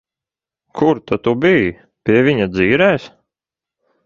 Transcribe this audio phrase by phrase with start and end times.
[0.77, 1.69] Kur tad tu biji?
[2.07, 3.07] Pie viņa dzīrēs?